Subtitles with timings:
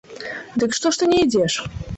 [0.63, 1.53] Дык што ж ты не ідзеш!